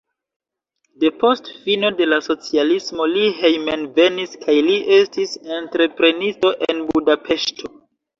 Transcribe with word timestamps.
Depost 1.01 1.49
fino 1.65 1.91
de 1.99 2.07
la 2.07 2.17
socialismo 2.27 3.07
li 3.11 3.27
hejmenvenis 3.41 4.33
kaj 4.45 4.55
li 4.69 4.79
estis 4.97 5.35
entreprenisto 5.59 6.53
en 6.69 6.81
Budapeŝto. 6.95 7.71